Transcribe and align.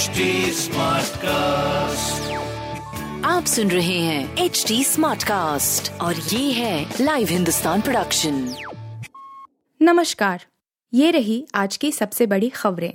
HD 0.00 0.06
cast 1.16 2.32
आप 3.26 3.44
सुन 3.44 3.70
रहे 3.70 3.98
हैं 3.98 4.36
एच 4.36 4.64
डी 4.68 4.84
स्मार्ट 4.84 5.22
कास्ट 5.22 5.92
और 5.92 6.16
ये 6.16 6.52
है 6.52 6.94
लाइव 7.00 7.28
हिंदुस्तान 7.28 7.80
प्रोडक्शन 7.80 8.54
नमस्कार 9.82 10.44
ये 10.94 11.10
रही 11.10 11.46
आज 11.54 11.76
की 11.76 11.92
सबसे 11.92 12.26
बड़ी 12.26 12.48
खबरें। 12.48 12.92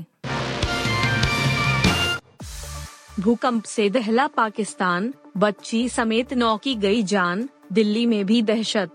भूकंप 3.20 3.64
से 3.64 3.90
दहला 3.90 4.28
पाकिस्तान 4.28 5.14
बच्ची 5.38 5.90
समेत 5.90 6.34
नौ 6.34 6.58
की 6.58 6.76
गई 6.76 7.04
जान 7.04 7.50
दिल्ली 7.74 8.06
में 8.06 8.26
भी 8.26 8.42
दहशत। 8.42 8.90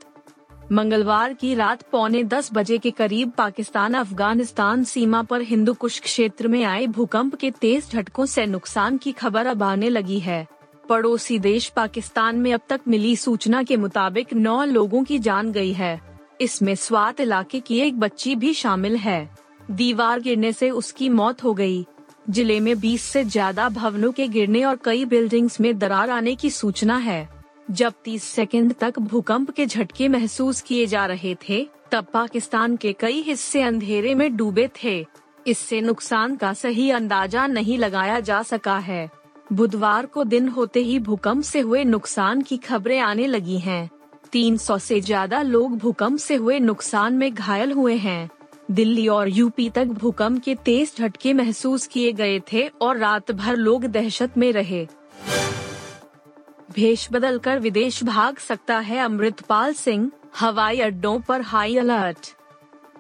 मंगलवार 0.71 1.33
की 1.33 1.55
रात 1.55 1.83
पौने 1.93 2.23
दस 2.25 2.51
बजे 2.53 2.77
के 2.79 2.91
करीब 2.91 3.31
पाकिस्तान 3.31 3.95
अफ़गानिस्तान 3.95 4.85
सीमा 4.85 5.23
पर 5.23 5.43
हिंदू 5.43 5.73
कुश 5.75 5.99
क्षेत्र 6.01 6.49
में 6.49 6.63
आए 6.65 6.87
भूकंप 6.87 7.35
के 7.35 7.51
तेज 7.51 7.89
झटकों 7.93 8.27
से 8.27 8.45
नुकसान 8.47 8.99
की 8.99 9.13
खबर 9.13 9.47
अब 9.47 9.63
आने 9.63 9.89
लगी 9.89 10.19
है। 10.19 10.47
पड़ोसी 10.89 11.39
देश 11.39 11.69
पाकिस्तान 11.69 12.37
में 12.37 12.53
अब 12.53 12.61
तक 12.69 12.81
मिली 12.89 13.15
सूचना 13.17 13.63
के 13.63 13.77
मुताबिक 13.77 14.35
नौ 14.35 14.63
लोगों 14.65 15.03
की 15.05 15.19
जान 15.19 15.51
गई 15.53 15.73
है। 15.73 16.01
इसमें 16.41 16.75
स्वात 16.75 17.21
इलाके 17.21 17.61
की 17.61 17.81
एक 17.81 17.99
बच्ची 18.01 18.37
भी 18.37 18.55
शामिल 18.55 18.97
है। 18.97 19.29
दीवार 19.73 20.21
गिरने 20.21 20.53
से 20.53 20.71
उसकी 20.73 21.09
मौत 21.09 21.45
हो 21.45 21.55
गई। 21.55 21.85
ज़िले 22.31 22.61
में 22.61 22.75
20 22.77 23.03
से 23.03 23.25
ज़्यादा 23.25 23.69
भवनों 23.69 24.13
के 24.13 24.29
गिरने 24.29 24.65
और 24.65 24.79
कई 24.85 25.05
बिल्डिंग्स 25.05 25.61
में 25.61 25.77
दरार 25.79 26.11
आने 26.11 26.35
की 26.35 26.51
सूचना 26.53 26.97
है। 26.99 27.29
जब 27.71 27.93
30 28.05 28.23
सेकंड 28.23 28.75
तक 28.75 28.99
भूकंप 28.99 29.51
के 29.51 29.67
झटके 29.67 30.09
महसूस 30.09 30.61
किए 30.61 30.87
जा 30.87 31.05
रहे 31.07 31.35
थे, 31.49 31.69
तब 31.93 32.07
पाकिस्तान 32.15 32.77
के 32.77 32.93
कई 32.93 33.21
हिस्से 33.23 33.63
अंधेरे 33.63 34.15
में 34.15 34.37
डूबे 34.37 34.69
थे। 34.85 35.07
इससे 35.47 35.81
नुकसान 35.81 36.37
का 36.37 36.53
सही 36.53 36.91
अंदाज़ा 36.91 37.47
नहीं 37.47 37.79
लगाया 37.79 38.21
जा 38.21 38.43
सका 38.43 38.79
है। 38.79 39.09
बुधवार 39.53 40.07
को 40.07 40.25
दिन 40.25 40.49
होते 40.49 40.81
ही 40.81 40.99
भूकंप 40.99 41.43
से 41.43 41.61
हुए 41.61 41.85
नुकसान 41.85 42.43
की 42.43 42.57
खबरें 42.57 42.99
आने 43.01 43.27
लगी 43.27 43.59
हैं। 43.59 43.91
300 44.33 44.79
से 44.79 45.01
ज़्यादा 45.01 45.43
लोग 45.43 45.79
भूकंप 45.79 46.19
से 46.19 46.35
हुए 46.35 46.59
नुकसान 46.59 47.15
में 47.15 47.35
घायल 47.35 47.73
हुए 47.73 47.97
हैं। 47.97 48.31
दिल्ली 48.71 49.09
और 49.09 49.29
यूपी 49.29 49.71
तक 49.71 49.85
भूकंप 49.85 50.43
के 50.43 50.55
तेज 50.55 50.95
झटके 50.99 51.33
महसूस 51.33 51.87
किए 51.87 52.13
गए 52.13 52.41
थे 52.53 52.67
और 52.83 52.99
रात 52.99 53.31
भर 53.31 53.57
लोग 53.57 53.85
दहशत 53.85 54.39
में 54.39 54.53
रहे। 54.53 54.87
भेष 56.73 57.07
बदल 57.13 57.39
कर 57.39 57.59
विदेश 57.59 58.03
भाग 58.05 58.37
सकता 58.39 58.79
है 58.79 58.99
अमृतपाल 58.99 59.73
सिंह, 59.73 60.11
हवाई 60.41 60.81
अड्डों 60.81 61.19
पर 61.21 61.41
हाई 61.43 61.77
अलर्ट 61.77 62.35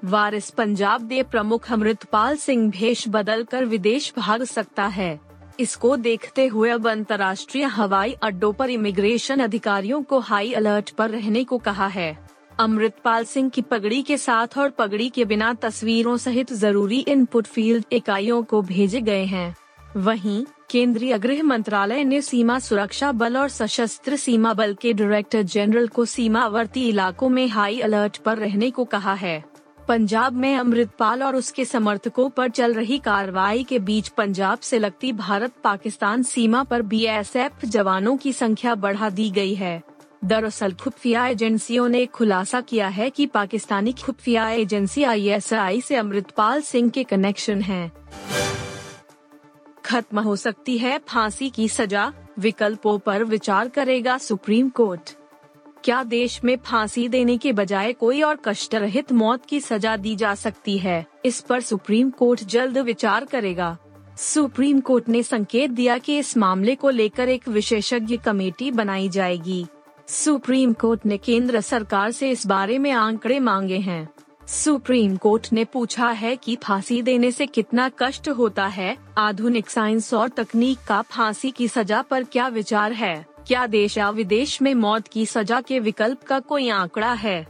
वारिस 0.04 0.50
पंजाब 0.50 1.02
दे 1.02 1.22
प्रमुख 1.22 1.70
अमृतपाल 1.72 2.36
सिंह 2.36 2.70
भेष 2.70 3.04
बदल 3.08 3.44
कर 3.44 3.64
विदेश 3.64 4.12
भाग 4.18 4.44
सकता 4.44 4.86
है। 4.86 5.18
इसको 5.60 5.96
देखते 5.96 6.46
हुए 6.46 6.70
अब 6.70 6.88
अंतर्राष्ट्रीय 6.88 7.64
हवाई 7.64 8.12
अड्डों 8.22 8.52
पर 8.52 8.70
इमिग्रेशन 8.70 9.40
अधिकारियों 9.40 10.02
को 10.02 10.18
हाई 10.20 10.52
अलर्ट 10.52 10.90
पर 10.90 11.10
रहने 11.10 11.44
को 11.44 11.58
कहा 11.58 11.86
है। 11.86 12.16
अमृतपाल 12.60 13.24
सिंह 13.24 13.48
की 13.48 13.62
पगड़ी 13.62 14.02
के 14.02 14.16
साथ 14.16 14.58
और 14.58 14.70
पगड़ी 14.70 15.08
के 15.08 15.24
बिना 15.24 15.52
तस्वीरों 15.54 16.16
सहित 16.16 16.52
ज़रूरी 16.52 16.98
इनपुट 16.98 17.46
फ़ील्ड 17.46 17.84
इकाइयों 17.92 18.42
को 18.42 18.62
भेजे 18.62 19.00
गए 19.00 19.24
हैं। 19.24 19.54
वहीं 19.96 20.44
केंद्रीय 20.70 21.18
गृह 21.18 21.42
मंत्रालय 21.42 22.04
ने 22.04 22.20
सीमा 22.22 22.58
सुरक्षा 22.58 23.10
बल 23.12 23.36
और 23.36 23.48
सशस्त्र 23.48 24.16
सीमा 24.16 24.52
बल 24.54 24.74
के 24.74 24.92
डायरेक्टर 24.92 25.42
जनरल 25.42 25.88
को 25.88 26.04
सीमावर्ती 26.04 26.88
इलाकों 26.88 27.28
में 27.28 27.48
हाई 27.48 27.80
अलर्ट 27.80 28.16
पर 28.16 28.38
रहने 28.38 28.70
को 28.70 28.84
कहा 28.84 29.14
है 29.14 29.42
पंजाब 29.88 30.32
में 30.32 30.54
अमृतपाल 30.56 31.22
और 31.22 31.36
उसके 31.36 31.64
समर्थकों 31.64 32.28
पर 32.30 32.50
चल 32.50 32.74
रही 32.74 32.98
कार्रवाई 32.98 33.64
के 33.64 33.78
बीच 33.78 34.08
पंजाब 34.08 34.58
से 34.58 34.78
लगती 34.78 35.12
भारत 35.12 35.52
पाकिस्तान 35.64 36.22
सीमा 36.22 36.62
पर 36.62 36.82
बीएसएफ 36.82 37.64
जवानों 37.64 38.16
की 38.16 38.32
संख्या 38.32 38.74
बढ़ा 38.74 39.10
दी 39.10 39.30
गई 39.30 39.54
है 39.54 39.82
दरअसल 40.24 40.72
खुफिया 40.72 41.26
एजेंसियों 41.26 41.88
ने 41.88 42.06
खुलासा 42.06 42.60
किया 42.60 42.88
है 42.88 43.10
कि 43.10 43.26
पाकिस्तानी 43.26 43.92
खुफिया 44.02 44.48
एजेंसी 44.50 45.04
आईएसआई 45.04 45.80
से 45.80 45.96
अमृतपाल 45.96 46.60
सिंह 46.62 46.90
के 46.90 47.04
कनेक्शन 47.04 47.62
हैं। 47.62 47.90
खत्म 49.90 50.20
हो 50.20 50.36
सकती 50.36 50.78
है, 50.78 51.00
फांसी 51.08 51.50
की 51.50 51.68
सजा, 51.68 52.12
विकल्पों 52.38 52.98
पर 52.98 53.24
विचार 53.24 53.68
करेगा 53.68 54.18
सुप्रीम 54.18 54.68
कोर्ट। 54.68 55.14
क्या 55.84 56.02
देश 56.02 56.44
में 56.44 56.56
फांसी 56.56 57.08
देने 57.08 57.36
के 57.38 57.52
बजाय 57.52 57.92
कोई 57.92 58.22
और 58.22 58.38
कष्ट 58.44 58.74
रहित 58.74 59.12
मौत 59.12 59.46
की 59.46 59.60
सजा 59.60 59.96
दी 59.96 60.16
जा 60.16 60.34
सकती 60.34 60.78
है? 60.78 61.06
इस 61.24 61.40
पर 61.40 61.60
सुप्रीम 61.60 62.10
कोर्ट 62.10 62.44
जल्द 62.44 62.78
विचार 62.78 63.24
करेगा। 63.24 63.78
सुप्रीम 64.18 64.80
कोर्ट 64.80 65.08
ने 65.08 65.22
संकेत 65.22 65.70
दिया 65.70 65.98
कि 65.98 66.18
इस 66.18 66.36
मामले 66.36 66.74
को 66.74 66.90
लेकर 66.90 67.28
एक 67.28 67.48
विशेषज्ञ 67.48 68.16
कमेटी 68.16 68.70
बनाई 68.70 69.08
जाएगी। 69.08 69.66
सुप्रीम 70.08 70.72
कोर्ट 70.72 71.06
ने 71.06 71.18
केंद्र 71.18 71.60
सरकार 71.60 72.10
से 72.10 72.30
इस 72.30 72.46
बारे 72.46 72.78
में 72.78 72.90
आंकड़े 72.90 73.40
मांगे 73.40 73.78
हैं। 73.78 74.08
सुप्रीम 74.50 75.16
कोर्ट 75.16 75.46
ने 75.52 75.64
पूछा 75.64 76.08
है 76.10 76.34
कि 76.36 76.56
फांसी 76.56 77.00
देने 77.02 77.30
से 77.32 77.46
कितना 77.46 77.88
कष्ट 77.98 78.28
होता 78.28 78.66
है। 78.66 78.96
आधुनिक 79.18 79.68
साइंस 79.70 80.12
और 80.14 80.28
तकनीक 80.28 80.78
का 80.88 81.00
फांसी 81.02 81.50
की 81.50 81.68
सजा 81.68 82.00
पर 82.02 82.24
क्या 82.24 82.46
विचार 82.48 82.92
है? 82.92 83.26
क्या 83.46 83.66
देश 83.66 83.98
या 83.98 84.08
विदेश 84.10 84.62
में 84.62 84.74
मौत 84.74 85.08
की 85.08 85.26
सजा 85.26 85.60
के 85.60 85.78
विकल्प 85.80 86.22
का 86.22 86.38
कोई 86.40 86.68
आंकड़ा 86.68 87.12
है? 87.12 87.46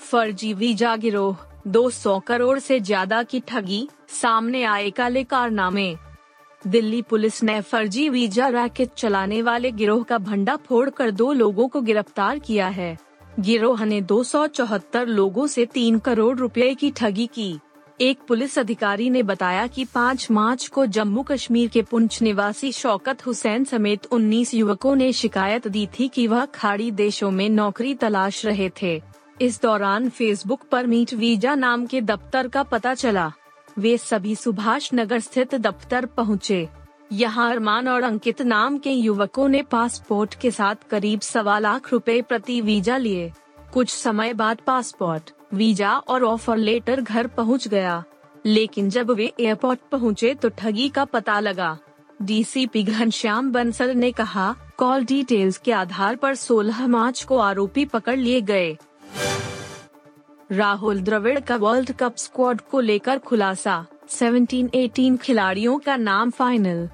फर्जी 0.00 0.52
वीज़ा 0.52 0.94
गिरोह 0.96 1.36
200 1.66 2.18
करोड़ 2.20 2.58
से 2.58 2.80
ज़्यादा 2.80 3.22
की 3.22 3.40
ठगी, 3.40 3.88
सामने 4.10 4.62
आए 4.64 4.90
काले 4.90 5.24
कारनामे। 5.24 5.94
दिल्ली 6.66 7.02
पुलिस 7.02 7.42
ने 7.42 7.60
फर्जी 7.60 8.08
वीज़ा 8.08 8.48
रैकेट 8.48 8.92
चलाने 8.96 9.42
वाले 9.42 9.70
गिरोह 9.72 10.02
का 10.02 10.18
भंडा 10.18 10.56
फोड़ 10.56 10.88
कर 10.90 11.10
दो 11.10 11.32
लोगों 11.32 11.68
को 11.68 11.80
गिरफ़्तार 11.80 12.38
किया 12.38 12.68
है। 12.68 12.96
गिरोह 13.40 13.84
ने 13.84 14.00
दो 14.00 14.24
लोगों 15.04 15.46
से 15.46 15.66
तीन 15.66 15.98
करोड़ 15.98 16.38
रुपए 16.38 16.74
की 16.74 16.90
ठगी 16.90 17.26
की। 17.26 17.58
एक 18.00 18.18
पुलिस 18.28 18.58
अधिकारी 18.58 19.10
ने 19.10 19.22
बताया 19.22 19.66
कि 19.66 19.84
5 19.84 20.30
मार्च 20.30 20.66
को 20.68 20.86
जम्मू 20.86 21.22
कश्मीर 21.22 21.68
के 21.68 21.82
पुंछ 21.82 22.22
निवासी 22.22 22.72
शौकत 22.72 23.26
हुसैन 23.26 23.64
समेत 23.64 24.06
19 24.06 24.54
युवकों 24.54 24.96
ने 24.96 25.12
शिकायत 25.12 25.68
दी 25.68 25.86
थी 25.86 26.08
कि 26.08 26.26
वह 26.26 26.44
खाड़ी 26.44 26.90
देशों 26.90 27.30
में 27.30 27.48
नौकरी 27.48 27.94
तलाश 27.94 28.46
रहे 28.46 28.70
थे। 28.82 29.02
इस 29.40 29.62
दौरान 29.62 30.08
फेसबुक 30.08 30.60
पर 30.72 30.86
मीट 30.86 31.14
वीज़ा 31.14 31.54
नाम 31.54 31.86
के 31.86 32.00
दफ्तर 32.00 32.48
का 32.48 32.62
पता 32.62 32.94
चला। 32.94 33.32
वे 33.78 33.98
सभी 33.98 34.34
सुभाष 34.34 34.90
नगर 34.94 35.20
स्थित 35.20 35.54
दफ्तर 35.54 36.06
पहुँचे। 36.06 36.68
यहाँ 37.12 37.50
अरमान 37.50 37.88
और 37.88 38.02
अंकित 38.02 38.40
नाम 38.42 38.78
के 38.78 38.90
युवकों 38.90 39.48
ने 39.48 39.62
पासपोर्ट 39.62 40.34
के 40.34 40.50
साथ 40.50 40.88
करीब 40.90 41.20
सवा 41.20 41.58
लाख 41.58 41.92
रुपए 41.92 42.20
प्रति 42.22 42.60
वीज़ा 42.60 42.96
लिए। 42.96 43.30
कुछ 43.72 43.90
समय 43.90 44.32
बाद 44.34 44.60
पासपोर्ट, 44.66 45.30
वीज़ा 45.54 45.92
और 45.98 46.24
ऑफ़र 46.24 46.56
लेटर 46.56 47.00
घर 47.00 47.26
पहुँच 47.26 47.68
गया। 47.68 48.02
लेकिन 48.46 48.90
जब 48.90 49.10
वे 49.10 49.32
एयरपोर्ट 49.40 49.80
पहुँचे 49.92 50.34
तो 50.34 50.48
ठगी 50.48 50.88
का 50.88 51.04
पता 51.04 51.38
लगा। 51.40 51.78
डीसीपी 52.22 52.82
घनश्याम 52.82 53.52
बंसल 53.52 53.90
ने 53.90 54.10
कहा, 54.12 54.54
कॉल 54.76 55.04
डिटेल्स 55.04 55.58
के 55.58 55.72
आधार 55.72 56.16
पर 56.16 56.34
16 56.34 56.86
मार्च 56.86 57.22
को 57.24 57.38
आरोपी 57.38 57.84
पकड़ 57.84 58.16
लिए 58.16 58.40
गए। 58.40 58.76
राहुल 60.52 61.00
द्रविड़ 61.00 61.40
का 61.40 61.56
वर्ल्ड 61.56 61.92
कप 61.92 62.16
स्क्वाड 62.16 62.60
को 62.60 62.80
लेकर 62.80 63.18
खुलासा। 63.18 63.84
17-18 64.14 65.16
खिलाड़ियों 65.16 65.78
का 65.78 65.96
नाम 65.96 66.30
फाइनल 66.30 66.88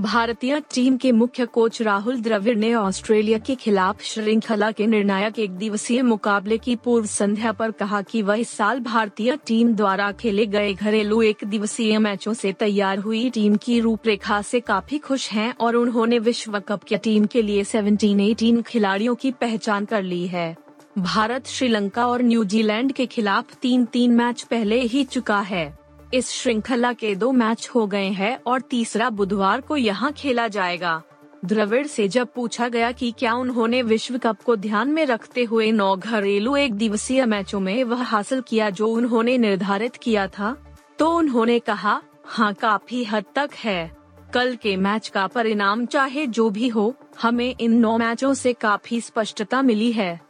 भारतीय 0.00 0.60
टीम 0.74 0.96
के 0.96 1.12
मुख्य 1.12 1.46
कोच 1.46 1.82
राहुल 1.82 2.20
द्रविड़ 2.20 2.56
ने 2.58 2.74
ऑस्ट्रेलिया 2.74 3.38
के 3.38 3.54
खिलाफ 3.54 4.02
श्रृंखला 4.02 4.70
के 4.70 4.86
निर्णायक 4.86 5.38
एक 5.38 5.50
दिवसीय 5.50 6.02
मुकाबले 6.02 6.58
की 6.58 6.76
पूर्व 6.76 7.06
संध्या 7.06 7.52
पर 7.52 7.70
कहा 7.70 8.02
कि 8.02 8.22
वह 8.22 8.34
इस 8.34 8.48
साल 8.48 8.80
भारतीय 8.80 9.36
टीम 9.46 9.74
द्वारा 9.74 10.12
खेले 10.12 10.46
गए 10.46 10.74
घरेलू 10.74 11.22
एक 11.22 11.44
दिवसीय 11.44 11.98
मैचों 11.98 12.34
से 12.34 12.52
तैयार 12.52 12.98
हुई 12.98 13.30
टीम 13.30 13.56
की 13.56 13.80
रूपरेखा 13.80 14.42
से 14.42 14.60
काफ़ी 14.60 14.98
खुश 14.98 15.30
हैं 15.32 15.54
और 15.60 15.76
उन्होंने 15.76 16.18
विश्व 16.18 16.58
कप 16.60 16.82
की 16.82 16.96
टीम 16.96 17.26
के 17.26 17.42
लिए 17.42 17.64
17-18 17.64 18.62
खिलाड़ियों 18.62 19.14
की 19.14 19.30
पहचान 19.30 19.84
कर 19.84 20.02
ली 20.02 20.26
है। 20.26 20.56
भारत, 20.98 21.46
श्रीलंका 21.46 22.06
और 22.06 22.22
न्यूजीलैंड 22.22 22.92
के 22.92 23.06
खिलाफ 23.06 23.54
तीन 23.54 23.84
तीन 23.84 24.10
मैच 24.10 24.42
पहले 24.42 24.80
ही 24.80 25.04
चुका 25.04 25.40
है। 25.40 25.85
इस 26.16 26.30
श्रृंखला 26.30 26.92
के 26.92 27.14
दो 27.14 27.30
मैच 27.32 27.68
हो 27.74 27.86
गए 27.86 28.08
हैं 28.10 28.38
और 28.46 28.60
तीसरा 28.60 29.08
बुधवार 29.10 29.60
को 29.60 29.76
यहाँ 29.76 30.12
खेला 30.12 30.46
जाएगा। 30.48 31.02
द्रविड़ 31.44 31.86
से 31.86 32.06
जब 32.08 32.28
पूछा 32.34 32.68
गया 32.68 32.90
कि 32.92 33.10
क्या 33.18 33.34
उन्होंने 33.34 33.82
विश्व 33.82 34.16
कप 34.18 34.42
को 34.42 34.56
ध्यान 34.56 34.90
में 34.90 35.04
रखते 35.06 35.44
हुए 35.44 35.70
नौ 35.72 35.94
घरेलू 35.96 36.56
एक 36.56 36.74
दिवसीय 36.74 37.24
मैचों 37.26 37.60
में 37.60 37.82
वह 37.84 38.02
हासिल 38.04 38.40
किया 38.40 38.70
जो 38.70 38.88
उन्होंने 38.88 39.36
निर्धारित 39.38 39.96
किया 39.96 40.26
था 40.28 40.56
तो 40.98 41.10
उन्होंने 41.10 41.58
कहा 41.58 42.00
हाँ 42.26 42.52
काफ़ी 42.54 43.04
हद 43.04 43.24
तक 43.34 43.50
है। 43.54 43.90
कल 44.34 44.56
के 44.56 44.76
मैच 44.76 45.08
का 45.08 45.26
परिणाम 45.26 45.86
चाहे 45.86 46.26
जो 46.28 46.48
भी 46.50 46.68
हो, 46.68 46.94
हमें 47.22 47.54
इन 47.60 47.78
नौ 47.78 47.96
मैचों 47.98 48.34
से 48.34 48.52
काफ़ी 48.52 49.00
स्पष्टता 49.00 49.62
मिली 49.62 49.92
है। 49.92 50.20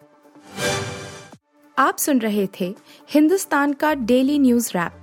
आप 1.76 1.98
सुन 1.98 2.18
रहे 2.18 2.48
थे 2.60 2.74
हिंदुस्तान 3.10 3.72
का 3.72 3.94
डेली 3.94 4.38
न्यूज़ 4.38 4.70
रैप। 4.70 5.02